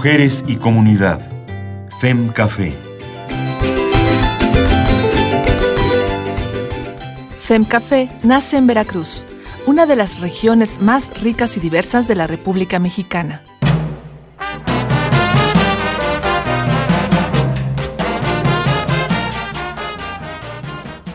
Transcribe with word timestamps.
Mujeres 0.00 0.42
y 0.46 0.56
Comunidad. 0.56 1.20
FEM 2.00 2.28
Café. 2.28 2.72
FEM 7.36 7.64
Café 7.66 8.08
nace 8.22 8.56
en 8.56 8.66
Veracruz, 8.66 9.26
una 9.66 9.84
de 9.84 9.96
las 9.96 10.20
regiones 10.20 10.80
más 10.80 11.20
ricas 11.20 11.58
y 11.58 11.60
diversas 11.60 12.08
de 12.08 12.14
la 12.14 12.26
República 12.26 12.78
Mexicana. 12.78 13.42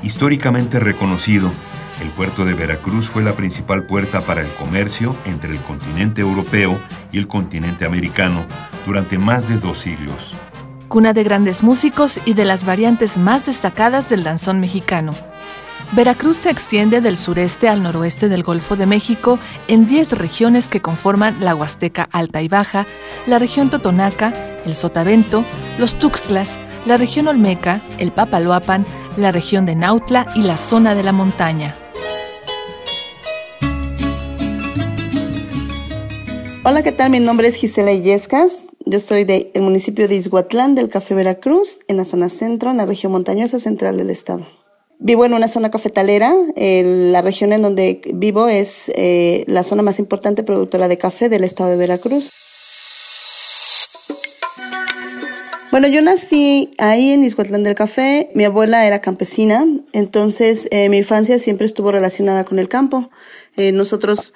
Históricamente 0.03 0.79
reconocido, 0.79 1.51
puerto 2.15 2.45
de 2.45 2.53
Veracruz 2.53 3.07
fue 3.07 3.21
la 3.21 3.35
principal 3.35 3.85
puerta 3.85 4.21
para 4.21 4.41
el 4.41 4.47
comercio 4.53 5.15
entre 5.25 5.51
el 5.51 5.61
continente 5.61 6.21
europeo 6.21 6.79
y 7.11 7.17
el 7.17 7.27
continente 7.27 7.85
americano 7.85 8.45
durante 8.85 9.17
más 9.17 9.47
de 9.49 9.57
dos 9.57 9.77
siglos. 9.77 10.35
Cuna 10.87 11.13
de 11.13 11.23
grandes 11.23 11.61
músicos 11.61 12.21
y 12.25 12.33
de 12.33 12.45
las 12.45 12.65
variantes 12.65 13.17
más 13.17 13.45
destacadas 13.45 14.09
del 14.09 14.23
danzón 14.23 14.59
mexicano. 14.59 15.13
Veracruz 15.91 16.37
se 16.37 16.49
extiende 16.49 17.01
del 17.01 17.17
sureste 17.17 17.69
al 17.69 17.83
noroeste 17.83 18.29
del 18.29 18.43
Golfo 18.43 18.75
de 18.75 18.85
México 18.85 19.37
en 19.67 19.85
10 19.85 20.13
regiones 20.17 20.67
que 20.69 20.81
conforman 20.81 21.37
la 21.39 21.53
Huasteca 21.53 22.09
Alta 22.11 22.41
y 22.41 22.47
Baja, 22.47 22.85
la 23.27 23.39
región 23.39 23.69
Totonaca, 23.69 24.33
el 24.65 24.73
Sotavento, 24.73 25.45
los 25.77 25.99
Tuxtlas, 25.99 26.57
la 26.85 26.97
región 26.97 27.27
Olmeca, 27.27 27.81
el 27.97 28.11
Papaloapan, 28.11 28.85
la 29.17 29.31
región 29.31 29.65
de 29.65 29.75
Nautla 29.75 30.27
y 30.35 30.41
la 30.41 30.57
zona 30.57 30.95
de 30.95 31.03
la 31.03 31.11
montaña. 31.11 31.75
Hola, 36.67 36.81
¿qué 36.81 36.91
tal? 36.91 37.11
Mi 37.11 37.19
nombre 37.19 37.47
es 37.47 37.57
Gisela 37.57 37.91
Illescas. 37.91 38.63
Yo 38.87 38.99
soy 38.99 39.23
del 39.23 39.51
municipio 39.57 40.07
de 40.07 40.15
Izhuatlán, 40.15 40.73
del 40.73 40.89
Café 40.89 41.13
Veracruz, 41.13 41.81
en 41.87 41.97
la 41.97 42.05
zona 42.05 42.27
centro, 42.27 42.71
en 42.71 42.77
la 42.77 42.87
región 42.87 43.11
montañosa 43.11 43.59
central 43.59 43.97
del 43.97 44.09
estado. 44.09 44.47
Vivo 44.97 45.25
en 45.25 45.35
una 45.35 45.47
zona 45.47 45.69
cafetalera. 45.69 46.33
la 46.55 47.21
región 47.21 47.53
en 47.53 47.61
donde 47.61 48.01
vivo 48.15 48.47
es 48.47 48.91
eh, 48.95 49.43
la 49.45 49.61
zona 49.61 49.83
más 49.83 49.99
importante 49.99 50.41
productora 50.41 50.87
de 50.87 50.97
café 50.97 51.29
del 51.29 51.43
estado 51.43 51.69
de 51.69 51.77
Veracruz. 51.77 52.31
Bueno, 55.69 55.87
yo 55.89 56.01
nací 56.01 56.73
ahí 56.77 57.11
en 57.11 57.23
Izhuatlán 57.23 57.63
del 57.63 57.75
Café. 57.75 58.31
Mi 58.33 58.45
abuela 58.45 58.87
era 58.87 59.01
campesina, 59.01 59.67
entonces 59.91 60.69
eh, 60.71 60.87
mi 60.87 60.97
infancia 60.97 61.37
siempre 61.37 61.65
estuvo 61.65 61.91
relacionada 61.91 62.45
con 62.45 62.59
el 62.59 62.69
campo. 62.69 63.09
Eh, 63.57 63.71
nosotros 63.71 64.33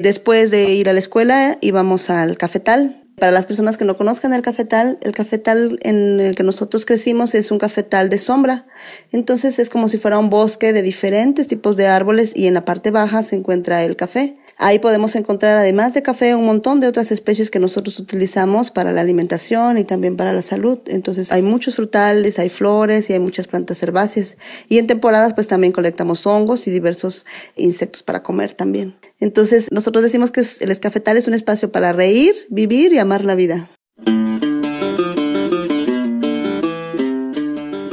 Después 0.00 0.50
de 0.50 0.72
ir 0.72 0.88
a 0.88 0.94
la 0.94 0.98
escuela 0.98 1.58
íbamos 1.60 2.08
al 2.08 2.38
cafetal. 2.38 3.02
Para 3.16 3.32
las 3.32 3.44
personas 3.44 3.76
que 3.76 3.84
no 3.84 3.98
conozcan 3.98 4.32
el 4.32 4.40
cafetal, 4.40 4.96
el 5.02 5.12
cafetal 5.12 5.78
en 5.82 6.20
el 6.20 6.34
que 6.34 6.42
nosotros 6.42 6.86
crecimos 6.86 7.34
es 7.34 7.50
un 7.50 7.58
cafetal 7.58 8.08
de 8.08 8.16
sombra. 8.16 8.64
Entonces 9.12 9.58
es 9.58 9.68
como 9.68 9.90
si 9.90 9.98
fuera 9.98 10.18
un 10.18 10.30
bosque 10.30 10.72
de 10.72 10.80
diferentes 10.80 11.48
tipos 11.48 11.76
de 11.76 11.86
árboles 11.86 12.34
y 12.34 12.46
en 12.46 12.54
la 12.54 12.64
parte 12.64 12.90
baja 12.90 13.20
se 13.22 13.36
encuentra 13.36 13.84
el 13.84 13.96
café. 13.96 14.38
Ahí 14.62 14.78
podemos 14.78 15.16
encontrar, 15.16 15.56
además 15.56 15.94
de 15.94 16.02
café, 16.02 16.34
un 16.34 16.44
montón 16.44 16.80
de 16.80 16.86
otras 16.86 17.10
especies 17.12 17.50
que 17.50 17.58
nosotros 17.58 17.98
utilizamos 17.98 18.70
para 18.70 18.92
la 18.92 19.00
alimentación 19.00 19.78
y 19.78 19.84
también 19.84 20.18
para 20.18 20.34
la 20.34 20.42
salud. 20.42 20.80
Entonces 20.84 21.32
hay 21.32 21.40
muchos 21.40 21.76
frutales, 21.76 22.38
hay 22.38 22.50
flores 22.50 23.08
y 23.08 23.14
hay 23.14 23.20
muchas 23.20 23.48
plantas 23.48 23.82
herbáceas. 23.82 24.36
Y 24.68 24.76
en 24.76 24.86
temporadas 24.86 25.32
pues 25.32 25.46
también 25.46 25.72
colectamos 25.72 26.26
hongos 26.26 26.66
y 26.66 26.70
diversos 26.70 27.24
insectos 27.56 28.02
para 28.02 28.22
comer 28.22 28.52
también. 28.52 28.96
Entonces 29.18 29.68
nosotros 29.72 30.04
decimos 30.04 30.30
que 30.30 30.42
el 30.60 30.70
escafetal 30.70 31.16
es 31.16 31.26
un 31.26 31.32
espacio 31.32 31.72
para 31.72 31.94
reír, 31.94 32.34
vivir 32.50 32.92
y 32.92 32.98
amar 32.98 33.24
la 33.24 33.36
vida. 33.36 33.70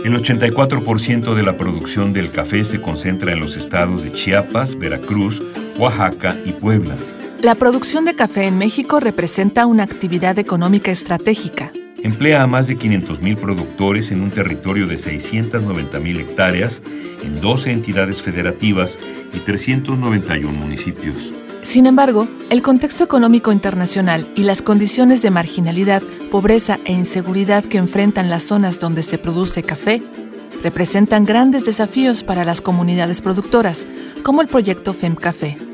El 0.03 0.15
84% 0.15 1.33
de 1.33 1.43
la 1.43 1.57
producción 1.57 2.11
del 2.11 2.31
café 2.31 2.65
se 2.65 2.81
concentra 2.81 3.31
en 3.31 3.39
los 3.39 3.55
estados 3.55 4.03
de 4.03 4.11
Chiapas, 4.11 4.77
Veracruz, 4.77 5.41
Oaxaca 5.77 6.35
y 6.45 6.51
Puebla. 6.53 6.95
La 7.41 7.55
producción 7.55 8.05
de 8.05 8.15
café 8.15 8.45
en 8.45 8.57
México 8.57 8.99
representa 8.99 9.65
una 9.67 9.83
actividad 9.83 10.39
económica 10.39 10.91
estratégica. 10.91 11.71
Emplea 12.01 12.43
a 12.43 12.47
más 12.47 12.67
de 12.67 12.77
500.000 12.77 13.37
productores 13.37 14.11
en 14.11 14.21
un 14.21 14.31
territorio 14.31 14.87
de 14.87 14.95
690.000 14.95 16.19
hectáreas 16.19 16.81
en 17.23 17.39
12 17.41 17.71
entidades 17.71 18.21
federativas 18.21 18.97
y 19.33 19.39
391 19.39 20.51
municipios. 20.51 21.33
Sin 21.63 21.85
embargo, 21.85 22.27
el 22.49 22.61
contexto 22.61 23.03
económico 23.03 23.51
internacional 23.51 24.27
y 24.35 24.43
las 24.43 24.61
condiciones 24.61 25.21
de 25.21 25.31
marginalidad, 25.31 26.01
pobreza 26.31 26.79
e 26.85 26.93
inseguridad 26.93 27.63
que 27.65 27.77
enfrentan 27.77 28.29
las 28.29 28.43
zonas 28.43 28.79
donde 28.79 29.03
se 29.03 29.17
produce 29.17 29.63
café 29.63 30.01
representan 30.63 31.25
grandes 31.25 31.65
desafíos 31.65 32.23
para 32.23 32.45
las 32.45 32.61
comunidades 32.61 33.21
productoras, 33.21 33.85
como 34.23 34.41
el 34.41 34.47
proyecto 34.47 34.93
FEMCAFé. 34.93 35.66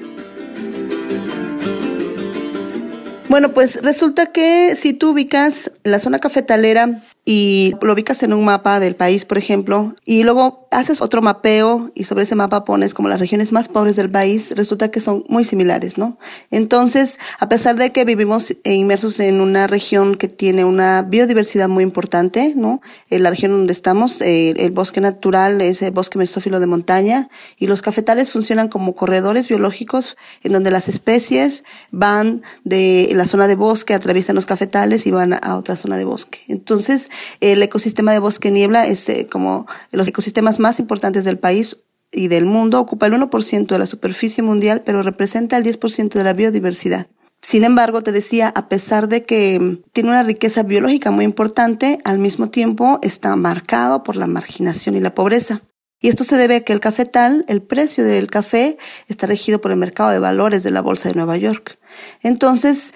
Bueno, 3.33 3.51
pues 3.51 3.81
resulta 3.81 4.27
que 4.27 4.75
si 4.75 4.94
tú 4.94 5.09
ubicas 5.09 5.71
la 5.83 5.97
zona 5.97 6.19
cafetalera 6.19 7.01
y 7.25 7.73
lo 7.81 7.94
ubicas 7.94 8.22
en 8.23 8.34
un 8.34 8.44
mapa 8.44 8.81
del 8.81 8.95
país, 8.95 9.23
por 9.23 9.38
ejemplo, 9.38 9.95
y 10.03 10.23
luego 10.23 10.67
haces 10.72 11.01
otro 11.01 11.22
mapeo 11.22 11.91
y 11.94 12.03
sobre 12.03 12.23
ese 12.23 12.35
mapa 12.35 12.66
pones 12.66 12.94
como 12.94 13.07
las 13.07 13.19
regiones 13.19 13.53
más 13.53 13.69
pobres 13.69 13.95
del 13.95 14.09
país, 14.09 14.53
resulta 14.56 14.91
que 14.91 15.00
son 15.00 15.23
muy 15.29 15.45
similares, 15.45 15.97
¿no? 15.97 16.17
Entonces, 16.51 17.19
a 17.39 17.47
pesar 17.47 17.78
de 17.78 17.91
que 17.91 18.03
vivimos 18.03 18.53
inmersos 18.66 19.19
en 19.22 19.39
una 19.39 19.67
región 19.67 20.16
que 20.16 20.28
tiene 20.28 20.66
una 20.66 21.03
biodiversidad 21.03 21.69
muy 21.69 21.83
importante, 21.83 22.53
¿no? 22.57 22.81
En 23.09 23.23
la 23.23 23.29
región 23.29 23.51
donde 23.51 23.72
estamos, 23.72 24.19
eh, 24.22 24.53
el 24.57 24.72
bosque 24.72 25.00
natural 25.00 25.62
es 25.62 25.81
el 25.81 25.91
bosque 25.91 26.17
mesófilo 26.17 26.59
de 26.59 26.66
montaña 26.66 27.29
y 27.57 27.67
los 27.67 27.81
cafetales 27.81 28.31
funcionan 28.31 28.67
como 28.67 28.95
corredores 28.95 29.47
biológicos 29.47 30.17
en 30.44 30.51
donde 30.51 30.72
las 30.72 30.89
especies 30.89 31.63
van 31.91 32.41
de 32.66 33.12
la 33.13 33.25
zona 33.25 33.47
de 33.47 33.56
bosque, 33.56 33.94
atraviesan 33.94 34.35
los 34.35 34.45
cafetales 34.45 35.07
y 35.07 35.12
van 35.12 35.33
a 35.33 35.56
otra 35.56 35.78
zona 35.78 35.95
de 35.97 36.03
bosque. 36.03 36.39
Entonces, 36.47 37.09
el 37.40 37.62
ecosistema 37.63 38.12
de 38.12 38.19
bosque 38.19 38.51
niebla 38.51 38.88
es 38.88 39.07
eh, 39.09 39.28
como 39.29 39.68
los 39.91 40.07
ecosistemas 40.07 40.59
más 40.59 40.79
importantes 40.79 41.25
del 41.25 41.40
país 41.40 41.78
y 42.12 42.28
del 42.28 42.46
mundo, 42.46 42.79
ocupa 42.79 43.07
el 43.07 43.13
1% 43.13 43.68
de 43.68 43.79
la 43.79 43.88
superficie 43.88 44.44
mundial, 44.44 44.84
pero 44.85 45.01
representa 45.01 45.57
el 45.57 45.63
10% 45.63 46.09
de 46.13 46.24
la 46.24 46.34
biodiversidad. 46.34 47.07
Sin 47.41 47.66
embargo, 47.66 48.01
te 48.01 48.13
decía, 48.13 48.53
a 48.56 48.69
pesar 48.69 49.09
de 49.09 49.24
que 49.24 49.59
mm, 49.59 49.84
tiene 49.91 50.09
una 50.09 50.24
riqueza 50.24 50.63
biológica 50.63 51.12
muy 51.12 51.25
importante, 51.25 52.00
al 52.06 52.18
mismo 52.18 52.50
tiempo 52.50 53.00
está 53.01 53.35
marcado 53.35 54.03
por 54.03 54.16
la 54.16 54.28
marginación 54.28 54.95
y 54.95 55.01
la 55.01 55.13
pobreza. 55.13 55.62
Y 56.00 56.09
esto 56.09 56.24
se 56.24 56.38
debe 56.38 56.56
a 56.57 56.59
que 56.62 56.74
el 56.74 56.80
cafetal, 56.80 57.45
el 57.48 57.62
precio 57.62 58.04
del 58.04 58.30
café, 58.30 58.77
está 59.07 59.27
regido 59.27 59.59
por 59.59 59.71
el 59.71 59.77
mercado 59.77 60.09
de 60.12 60.19
valores 60.19 60.63
de 60.63 60.71
la 60.71 60.81
Bolsa 60.81 61.09
de 61.09 61.16
Nueva 61.16 61.38
York. 61.38 61.80
Entonces, 62.21 62.94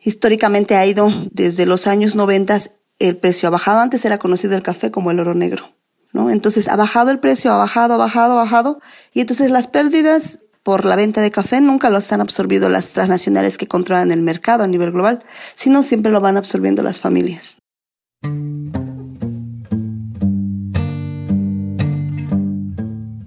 históricamente 0.00 0.76
ha 0.76 0.86
ido 0.86 1.12
desde 1.30 1.66
los 1.66 1.86
años 1.86 2.14
90 2.14 2.58
el 2.98 3.16
precio 3.16 3.48
ha 3.48 3.50
bajado. 3.50 3.80
Antes 3.80 4.04
era 4.04 4.18
conocido 4.18 4.54
el 4.54 4.62
café 4.62 4.90
como 4.90 5.10
el 5.10 5.20
oro 5.20 5.34
negro, 5.34 5.72
¿no? 6.12 6.30
Entonces 6.30 6.68
ha 6.68 6.76
bajado 6.76 7.10
el 7.10 7.18
precio, 7.18 7.52
ha 7.52 7.56
bajado, 7.56 7.94
ha 7.94 7.98
bajado, 7.98 8.32
ha 8.32 8.42
bajado. 8.42 8.80
Y 9.12 9.20
entonces 9.20 9.50
las 9.50 9.66
pérdidas 9.66 10.40
por 10.62 10.84
la 10.84 10.96
venta 10.96 11.20
de 11.20 11.30
café 11.30 11.60
nunca 11.60 11.90
los 11.90 12.10
han 12.12 12.20
absorbido 12.20 12.68
las 12.68 12.88
transnacionales 12.88 13.56
que 13.56 13.68
controlan 13.68 14.10
el 14.10 14.22
mercado 14.22 14.64
a 14.64 14.66
nivel 14.66 14.90
global, 14.90 15.24
sino 15.54 15.82
siempre 15.82 16.10
lo 16.10 16.20
van 16.20 16.36
absorbiendo 16.36 16.82
las 16.82 16.98
familias. 16.98 17.58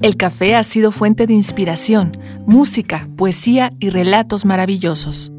El 0.01 0.15
café 0.17 0.55
ha 0.55 0.63
sido 0.63 0.91
fuente 0.91 1.27
de 1.27 1.33
inspiración, 1.33 2.17
música, 2.45 3.09
poesía 3.17 3.73
y 3.79 3.89
relatos 3.89 4.45
maravillosos. 4.45 5.31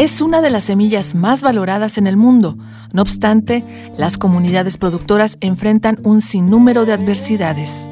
Es 0.00 0.22
una 0.22 0.40
de 0.40 0.48
las 0.48 0.64
semillas 0.64 1.14
más 1.14 1.42
valoradas 1.42 1.98
en 1.98 2.06
el 2.06 2.16
mundo. 2.16 2.56
No 2.90 3.02
obstante, 3.02 3.62
las 3.98 4.16
comunidades 4.16 4.78
productoras 4.78 5.36
enfrentan 5.42 5.98
un 6.04 6.22
sinnúmero 6.22 6.86
de 6.86 6.94
adversidades. 6.94 7.90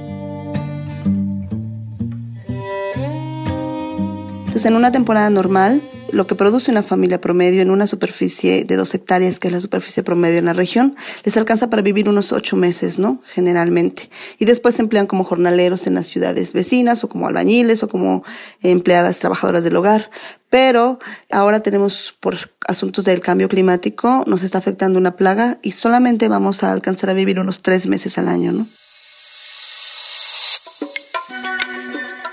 Entonces, 4.38 4.64
en 4.64 4.75
una 4.75 4.90
temporada 4.90 5.28
normal, 5.28 5.82
lo 6.10 6.26
que 6.26 6.34
produce 6.34 6.70
una 6.70 6.82
familia 6.82 7.20
promedio 7.20 7.62
en 7.62 7.70
una 7.70 7.87
superficie 7.87 8.64
de 8.64 8.76
dos 8.76 8.94
hectáreas, 8.94 9.38
que 9.38 9.49
es 9.49 9.52
la 9.52 9.60
superficie 9.60 10.02
promedio 10.02 10.38
en 10.38 10.46
la 10.46 10.52
región, 10.52 10.96
les 11.25 11.37
alcanza 11.37 11.70
para 11.70 11.82
vivir 11.82 12.08
unos 12.08 12.32
ocho 12.32 12.56
meses, 12.56 12.99
¿no? 12.99 13.22
Generalmente. 13.34 14.10
Y 14.38 14.44
después 14.44 14.76
se 14.76 14.82
emplean 14.82 15.06
como 15.06 15.25
jornaleros 15.25 15.87
en 15.87 15.94
las 15.94 16.06
ciudades 16.06 16.52
vecinas 16.52 17.05
o 17.05 17.08
como 17.08 17.26
albañiles 17.26 17.82
o 17.82 17.88
como 17.88 18.25
empleadas 18.62 19.19
trabajadoras 19.19 19.64
del 19.64 19.76
hogar. 19.76 20.10
Pero 20.50 20.99
ahora 21.31 21.60
tenemos, 21.60 22.16
por 22.20 22.37
asuntos 22.66 23.05
del 23.05 23.20
cambio 23.20 23.49
climático, 23.49 24.25
nos 24.26 24.43
está 24.43 24.58
afectando 24.58 24.99
una 24.99 25.16
plaga 25.16 25.58
y 25.62 25.72
solamente 25.72 26.28
vamos 26.28 26.62
a 26.62 26.72
alcanzar 26.72 27.10
a 27.10 27.14
vivir 27.14 27.38
unos 27.38 27.60
tres 27.60 27.87
meses 27.87 28.16
al 28.16 28.28
año, 28.28 28.52
¿no? 28.52 28.66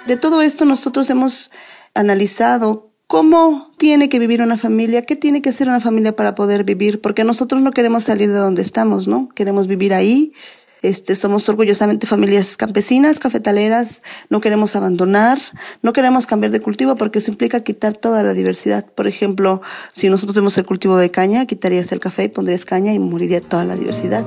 De 0.07 0.17
todo 0.17 0.41
esto 0.41 0.65
nosotros 0.65 1.09
hemos 1.09 1.51
analizado 1.95 2.94
cómo 3.07 3.71
tiene 3.77 4.09
que 4.09 4.19
vivir 4.19 4.41
una 4.41 4.57
familia, 4.57 5.03
qué 5.03 5.15
tiene 5.15 5.41
que 5.41 5.51
ser 5.51 5.69
una 5.69 5.79
familia 5.79 6.15
para 6.15 6.35
poder 6.35 6.63
vivir, 6.63 7.01
porque 7.01 7.23
nosotros 7.23 7.61
no 7.61 7.71
queremos 7.71 8.03
salir 8.05 8.31
de 8.31 8.37
donde 8.37 8.61
estamos, 8.61 9.07
¿no? 9.07 9.29
Queremos 9.29 9.67
vivir 9.67 9.93
ahí. 9.93 10.33
Este, 10.81 11.15
somos 11.15 11.49
orgullosamente 11.49 12.05
familias 12.05 12.57
campesinas, 12.57 13.17
cafetaleras, 13.17 14.03
no 14.29 14.39
queremos 14.39 14.75
abandonar, 14.75 15.39
no 15.81 15.93
queremos 15.93 16.27
cambiar 16.27 16.51
de 16.51 16.59
cultivo 16.59 16.95
porque 16.95 17.17
eso 17.17 17.31
implica 17.31 17.61
quitar 17.61 17.97
toda 17.97 18.21
la 18.21 18.33
diversidad. 18.33 18.85
Por 18.85 19.07
ejemplo, 19.07 19.63
si 19.93 20.09
nosotros 20.09 20.35
tenemos 20.35 20.55
el 20.59 20.65
cultivo 20.65 20.97
de 20.97 21.09
caña, 21.09 21.47
quitarías 21.47 21.91
el 21.91 21.99
café 21.99 22.25
y 22.25 22.27
pondrías 22.27 22.65
caña 22.65 22.93
y 22.93 22.99
moriría 22.99 23.41
toda 23.41 23.65
la 23.65 23.75
diversidad. 23.75 24.23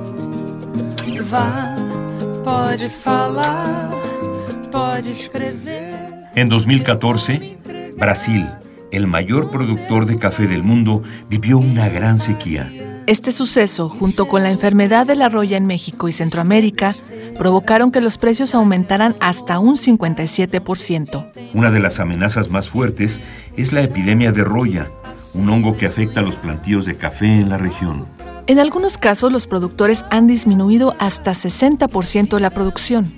En 6.35 6.49
2014, 6.49 7.57
Brasil, 7.95 8.49
el 8.91 9.07
mayor 9.07 9.51
productor 9.51 10.05
de 10.05 10.17
café 10.17 10.47
del 10.47 10.63
mundo, 10.63 11.03
vivió 11.29 11.57
una 11.57 11.89
gran 11.89 12.17
sequía. 12.17 12.71
Este 13.07 13.31
suceso, 13.31 13.89
junto 13.89 14.27
con 14.27 14.43
la 14.43 14.51
enfermedad 14.51 15.07
de 15.07 15.15
la 15.15 15.29
roya 15.29 15.57
en 15.57 15.65
México 15.65 16.07
y 16.07 16.11
Centroamérica, 16.11 16.95
provocaron 17.39 17.91
que 17.91 18.01
los 18.01 18.17
precios 18.17 18.53
aumentaran 18.53 19.15
hasta 19.19 19.59
un 19.59 19.77
57%. 19.77 21.31
Una 21.53 21.71
de 21.71 21.79
las 21.79 21.99
amenazas 21.99 22.49
más 22.49 22.69
fuertes 22.69 23.19
es 23.57 23.73
la 23.73 23.81
epidemia 23.81 24.31
de 24.31 24.43
roya, 24.43 24.91
un 25.33 25.49
hongo 25.49 25.75
que 25.75 25.87
afecta 25.87 26.19
a 26.19 26.23
los 26.23 26.37
plantíos 26.37 26.85
de 26.85 26.97
café 26.97 27.25
en 27.25 27.49
la 27.49 27.57
región. 27.57 28.05
En 28.45 28.59
algunos 28.59 28.97
casos, 28.97 29.31
los 29.31 29.47
productores 29.47 30.03
han 30.09 30.27
disminuido 30.27 30.95
hasta 30.99 31.31
60% 31.31 32.39
la 32.39 32.49
producción. 32.49 33.13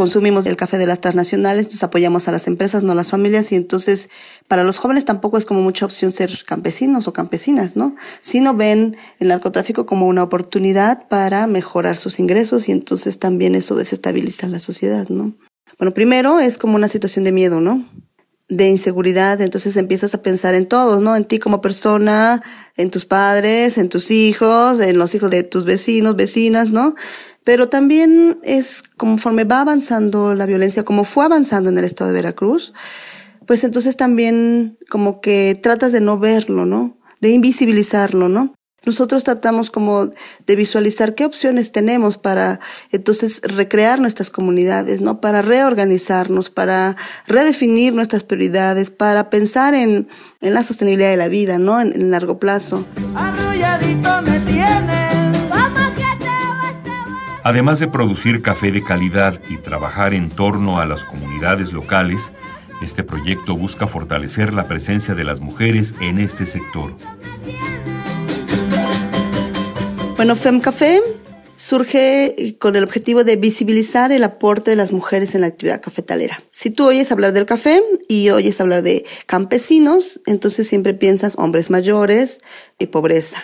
Consumimos 0.00 0.46
el 0.46 0.56
café 0.56 0.78
de 0.78 0.86
las 0.86 1.02
transnacionales, 1.02 1.66
nos 1.70 1.82
apoyamos 1.82 2.26
a 2.26 2.32
las 2.32 2.46
empresas, 2.46 2.82
no 2.82 2.92
a 2.92 2.94
las 2.94 3.10
familias, 3.10 3.52
y 3.52 3.56
entonces 3.56 4.08
para 4.48 4.64
los 4.64 4.78
jóvenes 4.78 5.04
tampoco 5.04 5.36
es 5.36 5.44
como 5.44 5.60
mucha 5.60 5.84
opción 5.84 6.10
ser 6.10 6.30
campesinos 6.46 7.06
o 7.06 7.12
campesinas, 7.12 7.76
¿no? 7.76 7.94
Sino 8.22 8.54
ven 8.54 8.96
el 9.18 9.28
narcotráfico 9.28 9.84
como 9.84 10.06
una 10.06 10.22
oportunidad 10.22 11.06
para 11.08 11.46
mejorar 11.46 11.98
sus 11.98 12.18
ingresos 12.18 12.70
y 12.70 12.72
entonces 12.72 13.18
también 13.18 13.54
eso 13.54 13.74
desestabiliza 13.74 14.48
la 14.48 14.58
sociedad, 14.58 15.06
¿no? 15.10 15.34
Bueno, 15.78 15.92
primero 15.92 16.40
es 16.40 16.56
como 16.56 16.76
una 16.76 16.88
situación 16.88 17.26
de 17.26 17.32
miedo, 17.32 17.60
¿no? 17.60 17.86
de 18.50 18.68
inseguridad, 18.68 19.40
entonces 19.40 19.76
empiezas 19.76 20.12
a 20.12 20.22
pensar 20.22 20.56
en 20.56 20.66
todos, 20.66 21.00
¿no? 21.00 21.14
En 21.14 21.24
ti 21.24 21.38
como 21.38 21.60
persona, 21.60 22.42
en 22.76 22.90
tus 22.90 23.04
padres, 23.04 23.78
en 23.78 23.88
tus 23.88 24.10
hijos, 24.10 24.80
en 24.80 24.98
los 24.98 25.14
hijos 25.14 25.30
de 25.30 25.44
tus 25.44 25.64
vecinos, 25.64 26.16
vecinas, 26.16 26.70
¿no? 26.70 26.96
Pero 27.50 27.68
también 27.68 28.38
es 28.44 28.84
conforme 28.96 29.42
va 29.42 29.62
avanzando 29.62 30.34
la 30.34 30.46
violencia, 30.46 30.84
como 30.84 31.02
fue 31.02 31.24
avanzando 31.24 31.68
en 31.68 31.78
el 31.78 31.84
estado 31.84 32.12
de 32.12 32.14
Veracruz, 32.14 32.72
pues 33.44 33.64
entonces 33.64 33.96
también 33.96 34.78
como 34.88 35.20
que 35.20 35.58
tratas 35.60 35.90
de 35.90 36.00
no 36.00 36.16
verlo, 36.16 36.64
¿no? 36.64 36.96
De 37.20 37.30
invisibilizarlo, 37.30 38.28
¿no? 38.28 38.54
Nosotros 38.86 39.24
tratamos 39.24 39.72
como 39.72 40.10
de 40.46 40.56
visualizar 40.56 41.16
qué 41.16 41.24
opciones 41.24 41.72
tenemos 41.72 42.18
para 42.18 42.60
entonces 42.92 43.40
recrear 43.42 43.98
nuestras 43.98 44.30
comunidades, 44.30 45.00
¿no? 45.00 45.20
Para 45.20 45.42
reorganizarnos, 45.42 46.50
para 46.50 46.94
redefinir 47.26 47.94
nuestras 47.94 48.22
prioridades, 48.22 48.90
para 48.90 49.28
pensar 49.28 49.74
en, 49.74 50.06
en 50.40 50.54
la 50.54 50.62
sostenibilidad 50.62 51.10
de 51.10 51.16
la 51.16 51.26
vida, 51.26 51.58
¿no? 51.58 51.80
En, 51.80 51.94
en 51.94 52.12
largo 52.12 52.38
plazo. 52.38 52.86
Arrulladito 53.16 54.29
Además 57.42 57.78
de 57.80 57.88
producir 57.88 58.42
café 58.42 58.70
de 58.70 58.84
calidad 58.84 59.40
y 59.48 59.56
trabajar 59.56 60.12
en 60.12 60.28
torno 60.28 60.78
a 60.78 60.84
las 60.84 61.04
comunidades 61.04 61.72
locales, 61.72 62.32
este 62.82 63.02
proyecto 63.02 63.56
busca 63.56 63.86
fortalecer 63.86 64.52
la 64.52 64.68
presencia 64.68 65.14
de 65.14 65.24
las 65.24 65.40
mujeres 65.40 65.94
en 66.00 66.18
este 66.18 66.44
sector. 66.44 66.94
Bueno, 70.16 70.36
FemCafé 70.36 71.00
surge 71.56 72.56
con 72.58 72.76
el 72.76 72.84
objetivo 72.84 73.24
de 73.24 73.36
visibilizar 73.36 74.12
el 74.12 74.24
aporte 74.24 74.70
de 74.70 74.76
las 74.76 74.92
mujeres 74.92 75.34
en 75.34 75.40
la 75.40 75.46
actividad 75.46 75.80
cafetalera. 75.80 76.42
Si 76.50 76.70
tú 76.70 76.86
oyes 76.86 77.10
hablar 77.10 77.32
del 77.32 77.46
café 77.46 77.82
y 78.06 78.28
oyes 78.30 78.60
hablar 78.60 78.82
de 78.82 79.06
campesinos, 79.24 80.20
entonces 80.26 80.66
siempre 80.66 80.92
piensas 80.92 81.36
hombres 81.38 81.70
mayores 81.70 82.42
y 82.78 82.86
pobreza. 82.86 83.42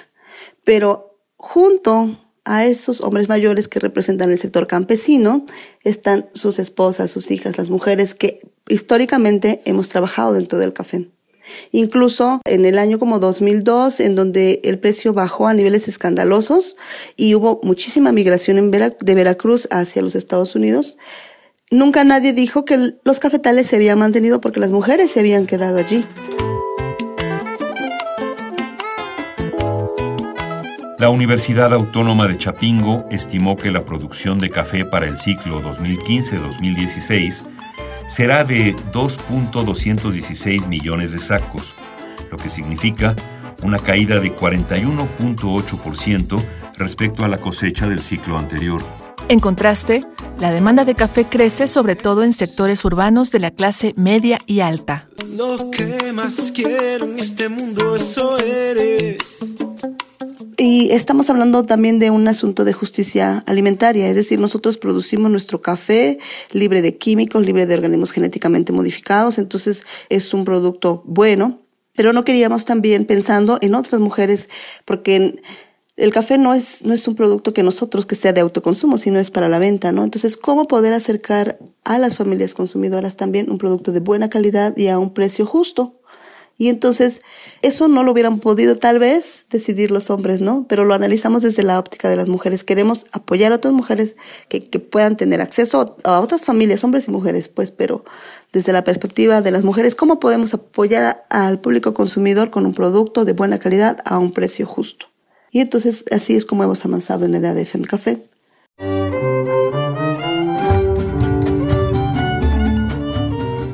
Pero 0.65 1.19
junto 1.37 2.25
a 2.47 2.65
esos 2.65 3.03
hombres 3.03 3.29
mayores 3.29 3.69
que 3.69 3.81
representan 3.81 4.31
el 4.31 4.39
sector 4.39 4.67
campesino 4.67 5.45
están 5.83 6.31
sus 6.33 6.59
esposas, 6.59 7.11
sus 7.11 7.31
hijas, 7.31 7.59
las 7.59 7.69
mujeres 7.69 8.15
que 8.15 8.41
históricamente 8.69 9.61
hemos 9.65 9.89
trabajado 9.89 10.33
dentro 10.33 10.59
del 10.59 10.73
café. 10.73 11.11
Incluso 11.73 12.41
en 12.45 12.65
el 12.65 12.79
año 12.79 12.99
como 12.99 13.19
2002, 13.19 14.01
en 14.01 14.15
donde 14.15 14.61
el 14.65 14.79
precio 14.79 15.13
bajó 15.13 15.49
a 15.49 15.55
niveles 15.55 15.89
escandalosos 15.89 16.77
y 17.17 17.35
hubo 17.35 17.61
muchísima 17.63 18.13
migración 18.13 18.71
de 18.71 19.15
Veracruz 19.15 19.69
hacia 19.71 20.03
los 20.03 20.15
Estados 20.15 20.55
Unidos, 20.55 20.99
nunca 21.71 22.05
nadie 22.05 22.33
dijo 22.33 22.65
que 22.65 22.95
los 23.05 23.19
cafetales 23.19 23.67
se 23.67 23.77
habían 23.77 23.99
mantenido 23.99 24.41
porque 24.41 24.61
las 24.61 24.71
mujeres 24.71 25.11
se 25.11 25.21
habían 25.21 25.47
quedado 25.47 25.79
allí. 25.79 26.05
La 30.99 31.11
Universidad 31.11 31.75
Autónoma 31.75 32.26
de 32.26 32.38
Chapingo 32.38 33.05
estimó 33.11 33.55
que 33.55 33.71
la 33.71 33.85
producción 33.85 34.38
de 34.38 34.49
café 34.49 34.87
para 34.87 35.07
el 35.07 35.19
ciclo 35.19 35.61
2015-2016 35.61 37.47
será 38.07 38.45
de 38.45 38.75
2.216 38.95 40.67
millones 40.67 41.12
de 41.12 41.21
sacos, 41.21 41.75
lo 42.31 42.38
que 42.38 42.49
significa 42.49 43.15
una 43.62 43.79
caída 43.79 44.21
de 44.21 44.35
41.8% 44.35 46.43
respecto 46.79 47.26
a 47.26 47.29
la 47.29 47.43
cosecha 47.43 47.87
del 47.87 48.00
ciclo 48.00 48.38
anterior. 48.38 48.83
En 49.29 49.38
contraste, 49.38 50.07
la 50.38 50.50
demanda 50.50 50.87
de 50.87 50.95
café 50.95 51.26
crece 51.26 51.69
sobre 51.69 51.97
todo 51.97 52.25
en 52.25 52.33
sectores 52.33 52.83
urbanos 52.87 53.31
de 53.33 53.41
la 53.41 53.50
clase 53.50 53.93
media 53.99 54.41
y 54.47 54.61
alta. 54.61 55.11
Lo 55.37 55.71
que 55.71 56.11
más 56.15 56.53
quiero 56.53 57.05
en 57.05 57.19
este 57.19 57.50
mundo, 57.50 57.97
eso 57.97 58.38
eres. 58.38 59.65
Y 60.59 60.91
estamos 60.93 61.29
hablando 61.29 61.65
también 61.65 61.99
de 61.99 62.11
un 62.11 62.27
asunto 62.29 62.65
de 62.65 62.73
justicia 62.73 63.45
alimentaria, 63.47 64.09
es 64.09 64.15
decir, 64.15 64.41
nosotros 64.41 64.79
producimos 64.79 65.31
nuestro 65.31 65.61
café 65.61 66.19
libre 66.51 66.81
de 66.81 66.97
químicos, 66.97 67.45
libre 67.45 67.67
de 67.67 67.75
organismos 67.75 68.11
genéticamente 68.11 68.73
modificados, 68.73 69.37
entonces 69.37 69.85
es 70.09 70.33
un 70.33 70.47
producto 70.47 71.03
bueno, 71.05 71.61
pero 71.95 72.15
no 72.15 72.25
queríamos 72.25 72.65
también 72.65 73.05
pensando 73.05 73.59
en 73.61 73.75
otras 73.75 74.01
mujeres, 74.01 74.49
porque 74.87 75.43
el 75.97 76.13
café 76.13 76.39
no 76.39 76.55
es, 76.55 76.85
no 76.85 76.95
es 76.95 77.07
un 77.07 77.17
producto 77.17 77.53
que 77.53 77.63
nosotros 77.63 78.07
que 78.07 78.15
sea 78.15 78.33
de 78.33 78.41
autoconsumo, 78.41 78.97
sino 78.97 79.19
es 79.19 79.31
para 79.31 79.51
la 79.51 79.59
venta, 79.59 79.93
¿no? 79.93 80.05
Entonces, 80.05 80.39
¿cómo 80.39 80.69
poder 80.69 80.95
acercar 80.95 81.59
a 81.85 81.99
las 81.99 82.17
familias 82.17 82.55
consumidoras 82.55 83.17
también 83.17 83.51
un 83.51 83.59
producto 83.59 83.93
de 83.93 84.01
buena 84.01 84.31
calidad 84.31 84.75
y 84.77 84.89
a 84.89 84.99
un 84.99 85.13
precio 85.13 85.45
justo? 85.45 86.01
Y 86.59 86.69
entonces 86.69 87.21
eso 87.61 87.87
no 87.89 88.03
lo 88.03 88.13
hubieran 88.13 88.41
podido 88.41 88.79
tal 88.79 88.99
vez 88.99 89.45
decidir 89.51 89.91
los 89.91 90.09
hombres, 90.09 90.41
¿no? 90.41 90.65
Pero 90.69 90.85
lo 90.85 90.95
analizamos 90.95 91.43
desde 91.43 91.63
la 91.63 91.79
óptica 91.79 92.09
de 92.09 92.17
las 92.17 92.29
mujeres. 92.29 92.65
Queremos 92.65 93.07
apoyar 93.13 93.53
a 93.53 93.57
otras 93.57 93.75
mujeres 93.75 94.17
que, 94.49 94.69
que 94.71 94.81
puedan 94.81 95.17
tener 95.17 95.43
acceso 95.43 95.97
a 96.05 96.21
otras 96.21 96.43
familias, 96.43 96.83
hombres 96.83 97.09
y 97.09 97.11
mujeres, 97.11 97.49
pues, 97.49 97.73
pero 97.73 98.05
desde 98.53 98.73
la 98.73 98.85
perspectiva 98.85 99.43
de 99.43 99.51
las 99.51 99.65
mujeres, 99.65 99.95
¿cómo 99.95 100.19
podemos 100.19 100.55
apoyar 100.55 101.27
al 101.29 101.61
público 101.61 101.93
consumidor 101.93 102.51
con 102.51 102.65
un 102.65 102.73
producto 102.73 103.27
de 103.27 103.35
buena 103.35 103.59
calidad 103.59 103.99
a 104.07 104.19
un 104.19 104.33
precio 104.33 104.67
justo? 104.67 105.07
Y 105.51 105.61
entonces 105.61 106.05
así 106.11 106.37
es 106.37 106.47
como 106.47 106.65
hemos 106.65 106.85
avanzado 106.85 107.27
en 107.27 107.33
la 107.33 107.39
idea 107.39 107.55
de 107.55 107.63
FM 107.63 107.87
Café. 107.87 108.19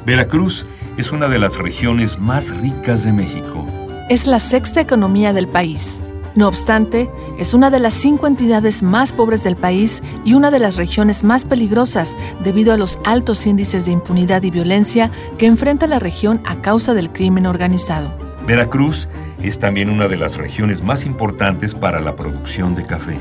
Veracruz 0.04 0.66
es 1.02 1.10
una 1.10 1.26
de 1.26 1.40
las 1.40 1.58
regiones 1.58 2.20
más 2.20 2.56
ricas 2.58 3.02
de 3.02 3.12
México. 3.12 3.66
Es 4.08 4.28
la 4.28 4.38
sexta 4.38 4.80
economía 4.80 5.32
del 5.32 5.48
país. 5.48 6.00
No 6.36 6.46
obstante, 6.46 7.10
es 7.40 7.54
una 7.54 7.70
de 7.70 7.80
las 7.80 7.94
cinco 7.94 8.28
entidades 8.28 8.84
más 8.84 9.12
pobres 9.12 9.42
del 9.42 9.56
país 9.56 10.00
y 10.24 10.34
una 10.34 10.52
de 10.52 10.60
las 10.60 10.76
regiones 10.76 11.24
más 11.24 11.44
peligrosas 11.44 12.14
debido 12.44 12.72
a 12.72 12.76
los 12.76 13.00
altos 13.04 13.48
índices 13.48 13.84
de 13.84 13.90
impunidad 13.90 14.44
y 14.44 14.52
violencia 14.52 15.10
que 15.38 15.46
enfrenta 15.46 15.88
la 15.88 15.98
región 15.98 16.40
a 16.44 16.62
causa 16.62 16.94
del 16.94 17.10
crimen 17.10 17.46
organizado. 17.46 18.16
Veracruz 18.46 19.08
es 19.42 19.58
también 19.58 19.90
una 19.90 20.06
de 20.06 20.18
las 20.18 20.36
regiones 20.36 20.84
más 20.84 21.04
importantes 21.04 21.74
para 21.74 21.98
la 21.98 22.14
producción 22.14 22.76
de 22.76 22.84
café. 22.84 23.18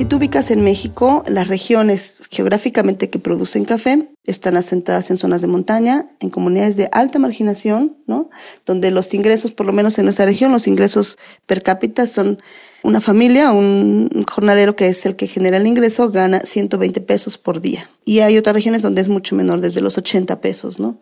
Si 0.00 0.06
tú 0.06 0.16
ubicas 0.16 0.50
en 0.50 0.62
México, 0.62 1.22
las 1.26 1.48
regiones 1.48 2.20
geográficamente 2.30 3.10
que 3.10 3.18
producen 3.18 3.66
café 3.66 4.08
están 4.24 4.56
asentadas 4.56 5.10
en 5.10 5.18
zonas 5.18 5.42
de 5.42 5.46
montaña, 5.46 6.06
en 6.20 6.30
comunidades 6.30 6.76
de 6.76 6.88
alta 6.90 7.18
marginación, 7.18 7.98
¿no? 8.06 8.30
Donde 8.64 8.92
los 8.92 9.12
ingresos, 9.12 9.52
por 9.52 9.66
lo 9.66 9.74
menos 9.74 9.98
en 9.98 10.06
nuestra 10.06 10.24
región, 10.24 10.52
los 10.52 10.66
ingresos 10.66 11.18
per 11.44 11.62
cápita 11.62 12.06
son 12.06 12.40
una 12.82 13.02
familia, 13.02 13.52
un 13.52 14.24
jornalero 14.26 14.74
que 14.74 14.88
es 14.88 15.04
el 15.04 15.16
que 15.16 15.26
genera 15.26 15.58
el 15.58 15.66
ingreso, 15.66 16.10
gana 16.10 16.40
120 16.40 17.02
pesos 17.02 17.36
por 17.36 17.60
día. 17.60 17.90
Y 18.06 18.20
hay 18.20 18.38
otras 18.38 18.54
regiones 18.54 18.80
donde 18.80 19.02
es 19.02 19.10
mucho 19.10 19.36
menor, 19.36 19.60
desde 19.60 19.82
los 19.82 19.98
80 19.98 20.40
pesos, 20.40 20.80
¿no? 20.80 20.98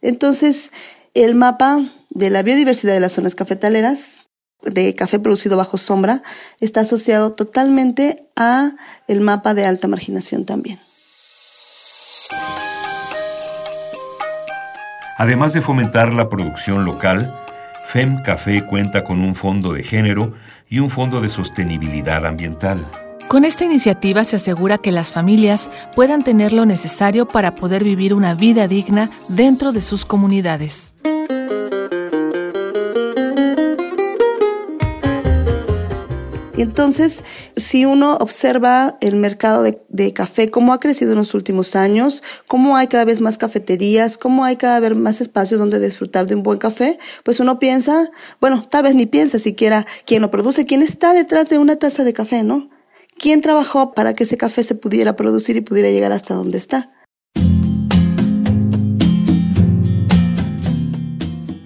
Entonces, 0.00 0.72
el 1.12 1.34
mapa 1.34 1.92
de 2.08 2.30
la 2.30 2.42
biodiversidad 2.42 2.94
de 2.94 3.00
las 3.00 3.12
zonas 3.12 3.34
cafetaleras 3.34 4.27
de 4.62 4.94
café 4.94 5.18
producido 5.18 5.56
bajo 5.56 5.78
sombra 5.78 6.22
está 6.60 6.80
asociado 6.80 7.32
totalmente 7.32 8.26
a 8.36 8.72
el 9.06 9.20
mapa 9.20 9.54
de 9.54 9.64
alta 9.64 9.88
marginación 9.88 10.44
también. 10.44 10.78
Además 15.16 15.52
de 15.52 15.60
fomentar 15.60 16.14
la 16.14 16.28
producción 16.28 16.84
local, 16.84 17.34
FEM 17.86 18.22
Café 18.22 18.64
cuenta 18.64 19.02
con 19.02 19.20
un 19.20 19.34
fondo 19.34 19.72
de 19.72 19.82
género 19.82 20.34
y 20.68 20.78
un 20.78 20.90
fondo 20.90 21.20
de 21.20 21.28
sostenibilidad 21.28 22.24
ambiental. 22.24 22.86
Con 23.26 23.44
esta 23.44 23.64
iniciativa 23.64 24.24
se 24.24 24.36
asegura 24.36 24.78
que 24.78 24.92
las 24.92 25.10
familias 25.10 25.70
puedan 25.94 26.22
tener 26.22 26.52
lo 26.52 26.66
necesario 26.66 27.26
para 27.26 27.54
poder 27.54 27.82
vivir 27.82 28.14
una 28.14 28.34
vida 28.34 28.68
digna 28.68 29.10
dentro 29.28 29.72
de 29.72 29.80
sus 29.80 30.04
comunidades. 30.06 30.94
Y 36.58 36.62
entonces, 36.62 37.22
si 37.54 37.84
uno 37.84 38.16
observa 38.16 38.98
el 39.00 39.14
mercado 39.14 39.62
de, 39.62 40.12
café, 40.12 40.50
cómo 40.50 40.72
ha 40.72 40.80
crecido 40.80 41.12
en 41.12 41.18
los 41.18 41.32
últimos 41.34 41.76
años, 41.76 42.24
cómo 42.48 42.76
hay 42.76 42.88
cada 42.88 43.04
vez 43.04 43.20
más 43.20 43.38
cafeterías, 43.38 44.18
cómo 44.18 44.44
hay 44.44 44.56
cada 44.56 44.80
vez 44.80 44.96
más 44.96 45.20
espacios 45.20 45.60
donde 45.60 45.78
disfrutar 45.78 46.26
de 46.26 46.34
un 46.34 46.42
buen 46.42 46.58
café, 46.58 46.98
pues 47.22 47.38
uno 47.38 47.60
piensa, 47.60 48.10
bueno, 48.40 48.66
tal 48.68 48.82
vez 48.82 48.96
ni 48.96 49.06
piensa 49.06 49.38
siquiera 49.38 49.86
quién 50.04 50.20
lo 50.20 50.32
produce, 50.32 50.66
quién 50.66 50.82
está 50.82 51.12
detrás 51.12 51.48
de 51.48 51.58
una 51.58 51.76
taza 51.76 52.02
de 52.02 52.12
café, 52.12 52.42
¿no? 52.42 52.70
¿Quién 53.16 53.40
trabajó 53.40 53.92
para 53.92 54.16
que 54.16 54.24
ese 54.24 54.36
café 54.36 54.64
se 54.64 54.74
pudiera 54.74 55.14
producir 55.14 55.54
y 55.54 55.60
pudiera 55.60 55.90
llegar 55.90 56.10
hasta 56.10 56.34
donde 56.34 56.58
está? 56.58 56.90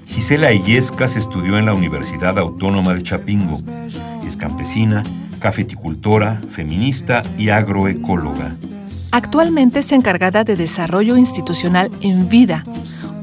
Gisela 0.05 0.53
Illescas 0.53 1.17
estudió 1.17 1.57
en 1.57 1.65
la 1.65 1.73
Universidad 1.73 2.39
Autónoma 2.39 2.93
de 2.93 3.03
Chapingo 3.03 3.57
es 4.27 4.37
campesina, 4.37 5.03
cafeticultora, 5.41 6.41
feminista 6.49 7.23
y 7.37 7.51
agroecóloga. 7.51 8.55
Actualmente 9.13 9.81
es 9.81 9.93
encargada 9.93 10.43
de 10.43 10.57
desarrollo 10.57 11.17
institucional 11.17 11.91
en 12.01 12.29
Vida, 12.29 12.65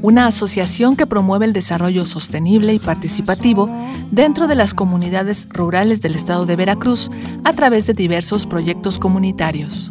una 0.02 0.26
asociación 0.26 0.96
que 0.96 1.06
promueve 1.06 1.46
el 1.46 1.52
desarrollo 1.52 2.06
sostenible 2.06 2.72
y 2.74 2.78
participativo 2.78 3.68
dentro 4.10 4.46
de 4.46 4.54
las 4.54 4.72
comunidades 4.72 5.48
rurales 5.50 6.00
del 6.00 6.14
estado 6.14 6.46
de 6.46 6.56
Veracruz 6.56 7.10
a 7.44 7.52
través 7.54 7.86
de 7.86 7.94
diversos 7.94 8.46
proyectos 8.46 8.98
comunitarios. 8.98 9.90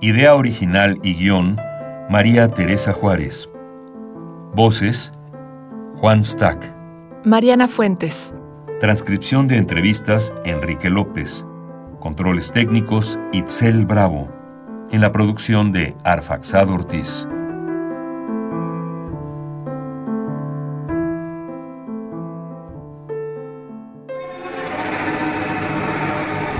Idea 0.00 0.36
original 0.36 0.96
y 1.02 1.14
guion, 1.14 1.56
María 2.08 2.46
Teresa 2.46 2.92
Juárez. 2.92 3.50
Voces, 4.54 5.12
Juan 5.96 6.22
Stack. 6.22 6.72
Mariana 7.24 7.66
Fuentes. 7.66 8.32
Transcripción 8.78 9.48
de 9.48 9.56
entrevistas, 9.56 10.32
Enrique 10.44 10.88
López. 10.88 11.44
Controles 11.98 12.52
técnicos, 12.52 13.18
Itzel 13.32 13.86
Bravo. 13.86 14.28
En 14.92 15.00
la 15.00 15.10
producción 15.10 15.72
de 15.72 15.96
Arfaxado 16.04 16.74
Ortiz. 16.74 17.26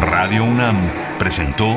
Radio 0.00 0.42
UNAM 0.42 0.76
presentó 1.20 1.76